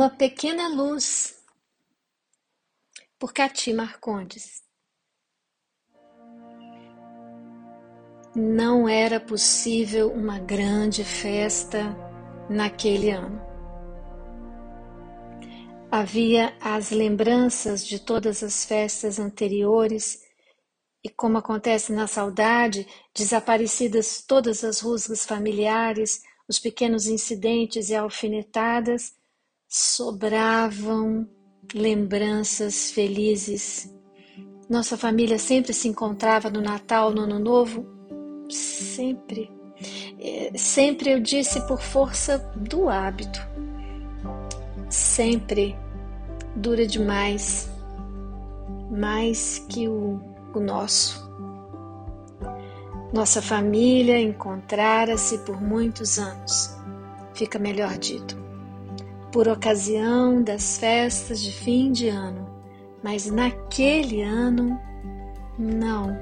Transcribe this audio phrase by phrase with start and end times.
[0.00, 1.44] Uma pequena luz,
[3.18, 4.62] por Cati Marcondes.
[8.34, 11.94] Não era possível uma grande festa
[12.48, 13.42] naquele ano.
[15.90, 20.24] Havia as lembranças de todas as festas anteriores
[21.04, 29.19] e, como acontece na saudade, desaparecidas todas as rusgas familiares, os pequenos incidentes e alfinetadas,
[29.70, 31.26] sobravam
[31.72, 33.90] lembranças felizes.
[34.68, 37.86] Nossa família sempre se encontrava no Natal, no Ano Novo,
[38.50, 39.50] sempre.
[40.18, 43.40] É, sempre eu disse por força do hábito
[44.90, 45.76] sempre
[46.56, 47.70] dura demais,
[48.90, 50.20] mais que o,
[50.52, 51.30] o nosso.
[53.12, 56.76] Nossa família encontrara-se por muitos anos,
[57.34, 58.36] fica melhor dito,
[59.32, 62.48] por ocasião das festas de fim de ano,
[63.02, 64.78] mas naquele ano,
[65.58, 66.16] não,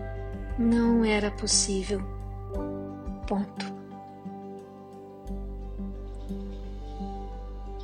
[0.58, 2.00] não era possível.
[3.26, 3.78] Ponto.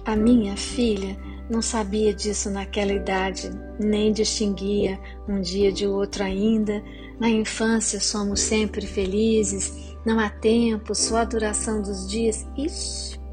[0.05, 1.17] A minha filha
[1.49, 6.83] não sabia disso naquela idade, nem distinguia um dia de outro ainda.
[7.19, 12.47] Na infância somos sempre felizes, não há tempo, só a duração dos dias.
[12.57, 13.24] Isso.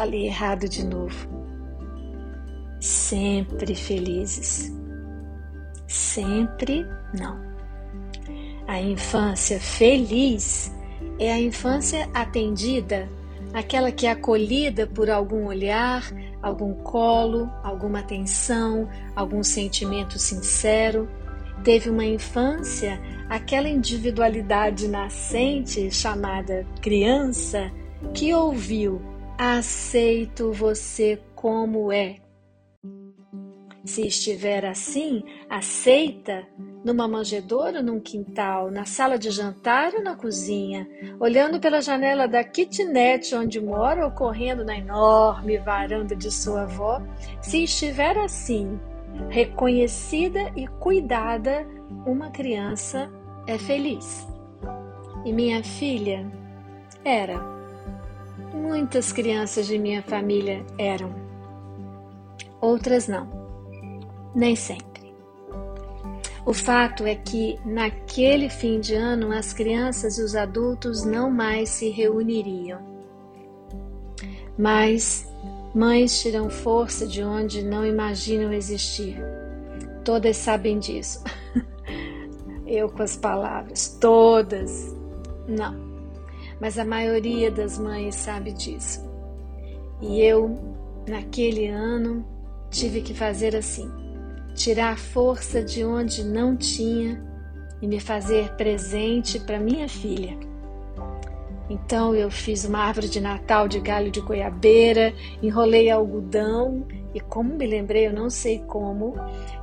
[0.00, 1.28] Falei errado de novo.
[2.80, 4.72] Sempre felizes.
[5.86, 7.38] Sempre não.
[8.66, 10.74] A infância feliz
[11.18, 13.10] é a infância atendida
[13.52, 21.10] aquela que é acolhida por algum olhar, algum colo, alguma atenção, algum sentimento sincero.
[21.62, 22.98] Teve uma infância,
[23.28, 27.70] aquela individualidade nascente chamada criança,
[28.14, 29.09] que ouviu:
[29.42, 32.16] aceito você como é.
[33.86, 36.46] Se estiver assim, aceita
[36.84, 40.86] numa manjedoura ou num quintal, na sala de jantar ou na cozinha,
[41.18, 47.00] olhando pela janela da kitnet onde mora ou correndo na enorme varanda de sua avó,
[47.40, 48.78] se estiver assim,
[49.30, 51.66] reconhecida e cuidada,
[52.04, 53.10] uma criança
[53.46, 54.28] é feliz.
[55.24, 56.30] E minha filha
[57.02, 57.59] era.
[58.70, 61.12] Muitas crianças de minha família eram.
[62.60, 63.28] Outras não.
[64.32, 65.12] Nem sempre.
[66.46, 71.68] O fato é que, naquele fim de ano, as crianças e os adultos não mais
[71.68, 72.80] se reuniriam.
[74.56, 75.26] Mas
[75.74, 79.20] mães tiram força de onde não imaginam existir.
[80.04, 81.24] Todas sabem disso.
[82.64, 84.94] Eu com as palavras, todas.
[85.48, 85.89] Não.
[86.60, 89.08] Mas a maioria das mães sabe disso.
[90.00, 90.58] E eu,
[91.08, 92.24] naquele ano,
[92.70, 93.90] tive que fazer assim
[94.54, 97.22] tirar força de onde não tinha
[97.80, 100.36] e me fazer presente para minha filha.
[101.68, 107.54] Então eu fiz uma árvore de Natal de galho de goiabeira, enrolei algodão e como
[107.54, 109.14] me lembrei, eu não sei como,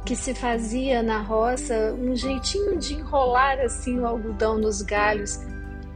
[0.06, 5.40] que se fazia na roça um jeitinho de enrolar assim o algodão nos galhos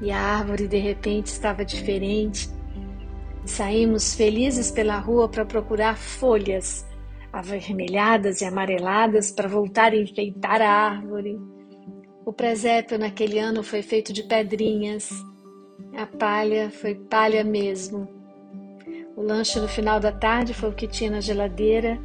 [0.02, 2.50] e a árvore de repente estava diferente.
[3.46, 6.86] Saímos felizes pela rua para procurar folhas
[7.32, 11.40] avermelhadas e amareladas para voltar a enfeitar a árvore.
[12.26, 15.10] O presépio naquele ano foi feito de pedrinhas.
[15.98, 18.08] A palha foi palha mesmo.
[19.16, 22.00] O lanche no final da tarde foi o que tinha na geladeira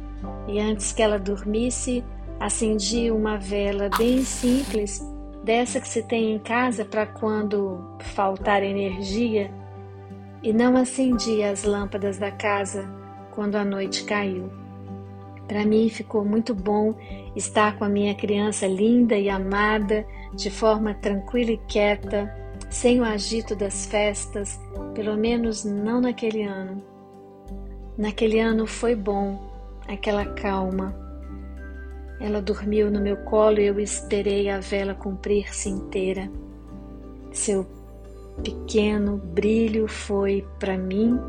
[0.47, 2.03] e antes que ela dormisse,
[2.39, 5.01] acendi uma vela bem simples,
[5.47, 9.49] dessa que se tem em casa para quando faltar energia,
[10.43, 12.85] e não acendi as lâmpadas da casa
[13.31, 14.51] quando a noite caiu.
[15.47, 16.93] Para mim ficou muito bom
[17.33, 22.29] estar com a minha criança linda e amada, de forma tranquila e quieta,
[22.69, 24.59] sem o agito das festas,
[24.93, 26.83] pelo menos não naquele ano.
[27.97, 29.49] Naquele ano foi bom,
[29.87, 31.06] aquela calma.
[32.19, 36.29] Ela dormiu no meu colo e eu esperei a vela cumprir-se inteira.
[37.31, 37.65] Seu
[38.43, 41.19] pequeno brilho foi para mim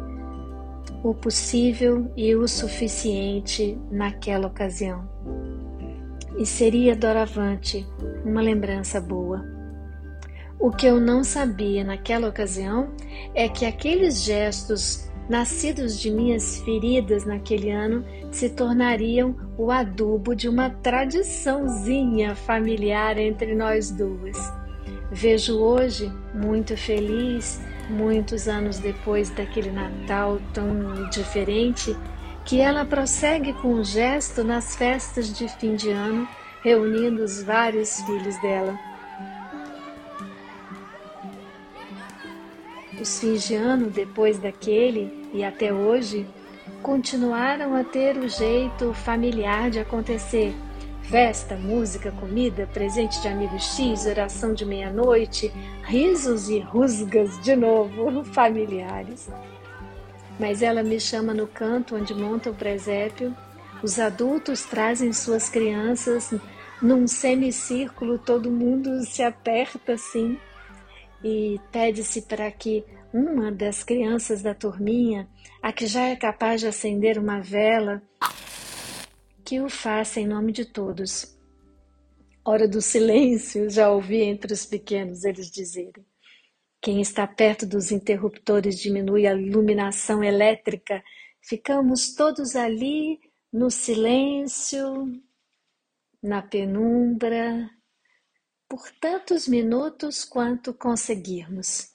[1.03, 5.09] o possível e o suficiente naquela ocasião.
[6.37, 7.87] E seria doravante
[8.25, 9.45] uma lembrança boa.
[10.59, 12.93] O que eu não sabia naquela ocasião
[13.35, 20.49] é que aqueles gestos nascidos de minhas feridas naquele ano se tornariam o adubo de
[20.49, 24.37] uma tradiçãozinha familiar entre nós duas.
[25.11, 27.61] Vejo hoje, muito feliz,
[27.91, 31.97] muitos anos depois daquele Natal tão diferente,
[32.45, 36.27] que ela prossegue com o gesto nas festas de fim de ano,
[36.63, 38.88] reunindo os vários filhos dela.
[43.01, 46.27] Os fins de ano depois daquele e até hoje
[46.83, 50.53] continuaram a ter o jeito familiar de acontecer.
[51.03, 55.53] Festa, música, comida, presente de amigo X, oração de meia-noite,
[55.85, 59.29] risos e rusgas de novo, familiares.
[60.39, 63.35] Mas ela me chama no canto onde monta o presépio.
[63.83, 66.35] Os adultos trazem suas crianças
[66.83, 70.37] num semicírculo, todo mundo se aperta assim
[71.23, 75.29] e pede-se para que uma das crianças da turminha,
[75.63, 78.03] a que já é capaz de acender uma vela,
[79.45, 81.37] que o faça em nome de todos.
[82.45, 86.05] Hora do silêncio, já ouvi entre os pequenos eles dizerem.
[86.81, 91.03] Quem está perto dos interruptores diminui a iluminação elétrica.
[91.43, 93.19] Ficamos todos ali
[93.53, 95.21] no silêncio,
[96.23, 97.69] na penumbra,
[98.69, 101.93] por tantos minutos quanto conseguirmos.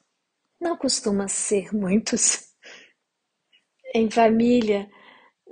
[0.59, 2.47] Não costuma ser muitos.
[3.93, 4.89] Em família,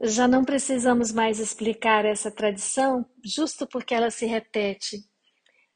[0.01, 4.97] já não precisamos mais explicar essa tradição, justo porque ela se repete.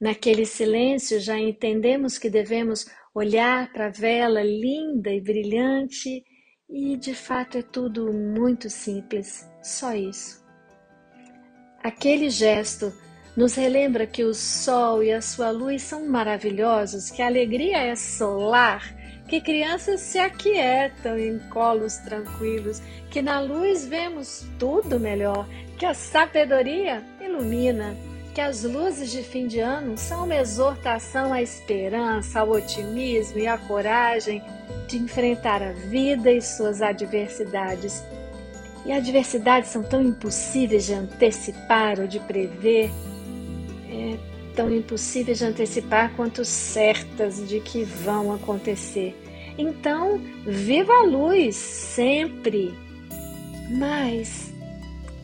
[0.02, 6.24] Naquele silêncio, já entendemos que devemos olhar para a vela linda e brilhante,
[6.68, 10.44] e de fato é tudo muito simples, só isso.
[11.84, 12.92] Aquele gesto
[13.36, 17.96] nos relembra que o sol e a sua luz são maravilhosos, que a alegria é
[17.96, 18.96] solar
[19.28, 25.48] que crianças se aquietam em colos tranquilos, que na luz vemos tudo melhor,
[25.78, 27.96] que a sabedoria ilumina,
[28.34, 33.48] que as luzes de fim de ano são uma exortação à esperança, ao otimismo e
[33.48, 34.44] à coragem
[34.88, 38.04] de enfrentar a vida e suas adversidades.
[38.86, 42.92] E adversidades são tão impossíveis de antecipar ou de prever.
[43.96, 44.18] É
[44.56, 49.16] tão impossíveis de antecipar quanto certas de que vão acontecer.
[49.58, 52.74] Então, viva a luz sempre!
[53.70, 54.54] Mas,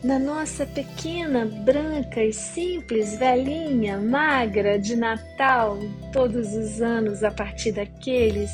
[0.02, 5.78] na nossa pequena, branca e simples velhinha, magra de Natal,
[6.12, 8.50] todos os anos a partir daqueles,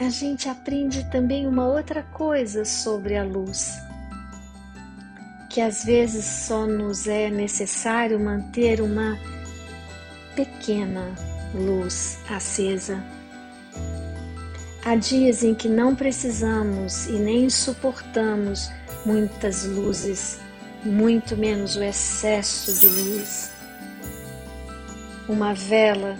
[0.00, 3.87] a gente aprende também uma outra coisa sobre a luz
[5.58, 9.18] que às vezes só nos é necessário manter uma
[10.36, 11.12] pequena
[11.52, 13.02] luz acesa.
[14.84, 18.70] Há dias em que não precisamos e nem suportamos
[19.04, 20.38] muitas luzes,
[20.84, 23.50] muito menos o excesso de luz.
[25.28, 26.16] Uma vela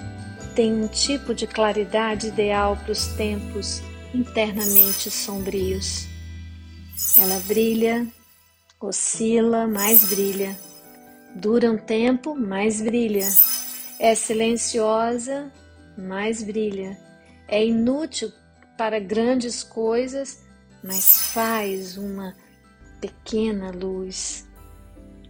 [0.56, 6.08] tem um tipo de claridade ideal para os tempos internamente sombrios.
[7.16, 8.04] Ela brilha,
[8.80, 10.56] oscila, mais brilha.
[11.34, 13.26] Dura um tempo, mais brilha
[13.98, 15.52] é silenciosa,
[15.96, 16.96] mas brilha.
[17.48, 18.30] É inútil
[18.76, 20.44] para grandes coisas,
[20.82, 22.34] mas faz uma
[23.00, 24.48] pequena luz.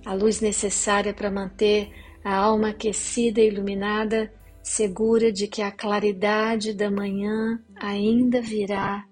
[0.05, 1.91] A luz necessária para manter
[2.23, 9.07] a alma aquecida e iluminada, segura de que a claridade da manhã ainda virá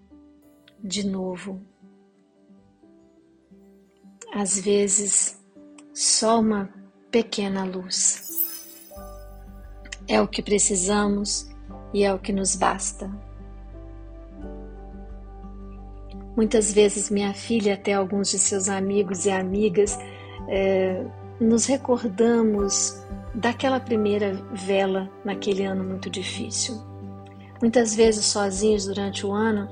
[0.83, 1.63] de novo.
[4.35, 5.39] Às vezes,
[5.95, 6.69] só uma
[7.11, 8.29] pequena luz.
[10.09, 11.49] É o que precisamos
[11.93, 13.11] e é o que nos basta.
[16.37, 19.99] Muitas vezes, minha filha, até alguns de seus amigos e amigas,
[20.49, 21.03] é,
[21.41, 23.03] nos recordamos
[23.35, 26.77] daquela primeira vela naquele ano muito difícil.
[27.61, 29.67] Muitas vezes, sozinhos durante o ano,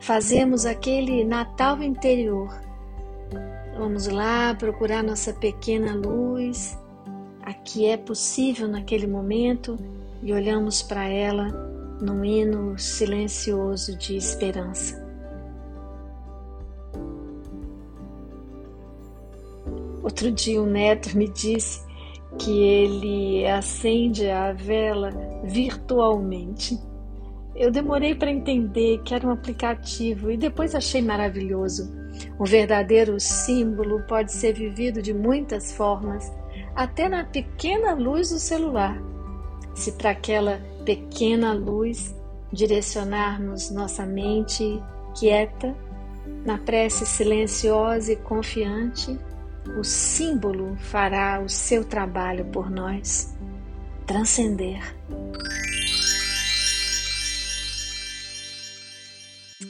[0.00, 2.67] fazemos aquele Natal interior.
[3.78, 6.76] Vamos lá procurar nossa pequena luz
[7.42, 9.78] a que é possível naquele momento
[10.20, 11.46] e olhamos para ela
[12.02, 15.00] num hino silencioso de esperança.
[20.02, 21.80] Outro dia, um neto me disse
[22.36, 25.12] que ele acende a vela
[25.44, 26.76] virtualmente.
[27.54, 31.97] Eu demorei para entender que era um aplicativo e depois achei maravilhoso.
[32.38, 36.32] Um verdadeiro símbolo pode ser vivido de muitas formas
[36.74, 39.00] até na pequena luz do celular.
[39.74, 42.14] Se para aquela pequena luz
[42.52, 44.82] direcionarmos nossa mente
[45.18, 45.76] quieta,
[46.44, 49.18] na prece silenciosa e confiante,
[49.78, 53.34] o símbolo fará o seu trabalho por nós
[54.06, 54.80] transcender.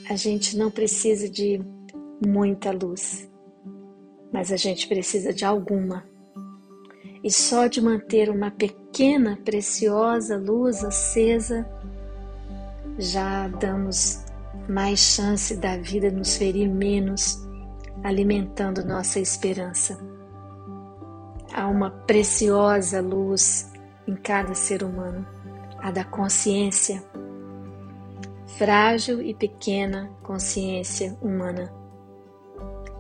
[0.09, 1.61] A gente não precisa de
[2.25, 3.29] muita luz,
[4.33, 6.05] mas a gente precisa de alguma.
[7.23, 11.69] E só de manter uma pequena, preciosa luz acesa,
[12.99, 14.25] já damos
[14.69, 17.47] mais chance da vida nos ferir menos,
[18.03, 19.99] alimentando nossa esperança.
[21.53, 23.73] Há uma preciosa luz
[24.07, 25.27] em cada ser humano,
[25.79, 27.03] a da consciência,
[28.59, 31.78] frágil e pequena consciência humana.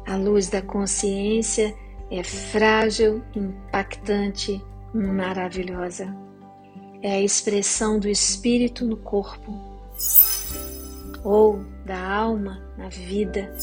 [0.08, 1.76] A luz da consciência
[2.10, 4.58] é frágil, impactante,
[4.94, 6.16] maravilhosa.
[7.02, 9.52] É a expressão do espírito no corpo,
[11.22, 13.54] ou da alma na vida.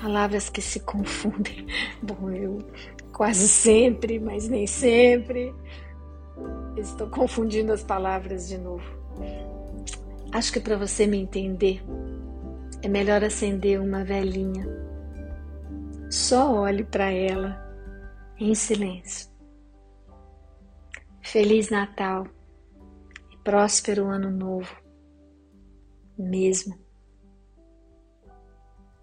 [0.00, 1.66] Palavras que se confundem.
[2.02, 2.58] Bom, eu
[3.12, 5.54] quase sempre, mas nem sempre.
[6.78, 8.90] Estou confundindo as palavras de novo.
[10.32, 11.84] Acho que para você me entender,
[12.80, 14.90] é melhor acender uma velhinha.
[16.12, 17.58] Só olhe para ela
[18.38, 19.32] em silêncio.
[21.22, 22.26] Feliz Natal
[23.30, 24.76] e próspero Ano Novo,
[26.18, 26.78] mesmo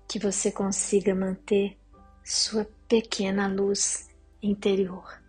[0.08, 1.80] que você consiga manter
[2.24, 4.08] sua pequena luz
[4.40, 5.20] interior.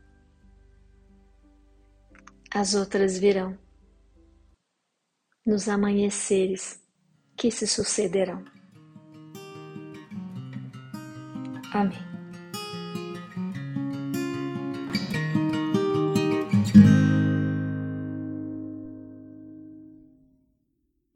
[2.53, 3.59] As outras virão
[5.47, 6.79] nos amanheceres
[7.35, 8.60] que se sucederão.
[11.73, 12.10] Amén.